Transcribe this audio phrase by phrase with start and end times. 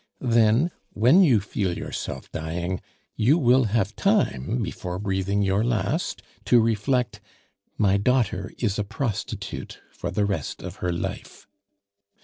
[0.33, 2.81] Then, when you feel yourself dying,
[3.15, 7.21] you will have time before breathing your last to reflect,
[7.77, 11.45] 'My daughter is a prostitute for the rest of her life!